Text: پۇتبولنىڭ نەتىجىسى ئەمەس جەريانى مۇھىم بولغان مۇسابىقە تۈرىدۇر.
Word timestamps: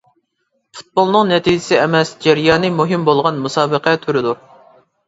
پۇتبولنىڭ 0.77 1.29
نەتىجىسى 1.33 1.79
ئەمەس 1.83 2.15
جەريانى 2.27 2.75
مۇھىم 2.81 3.07
بولغان 3.13 3.43
مۇسابىقە 3.47 3.97
تۈرىدۇر. 4.09 4.43